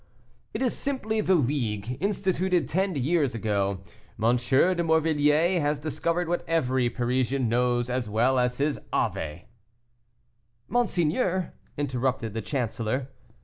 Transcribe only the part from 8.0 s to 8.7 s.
well as